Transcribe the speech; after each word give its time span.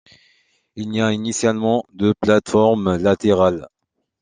Il 0.75 0.95
y 0.95 0.99
a 0.99 1.11
initialement 1.11 1.83
deux 1.93 2.15
plates-formes 2.15 2.95
latérales. 2.97 3.67